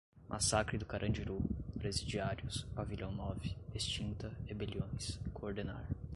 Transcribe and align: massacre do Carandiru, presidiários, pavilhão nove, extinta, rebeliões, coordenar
massacre 0.27 0.79
do 0.79 0.85
Carandiru, 0.87 1.43
presidiários, 1.77 2.63
pavilhão 2.73 3.11
nove, 3.11 3.55
extinta, 3.75 4.31
rebeliões, 4.47 5.19
coordenar 5.31 5.87